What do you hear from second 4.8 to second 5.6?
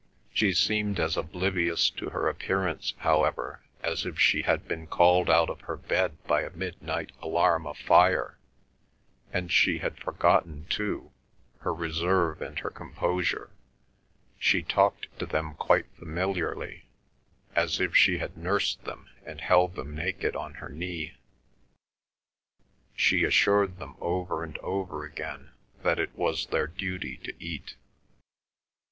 called out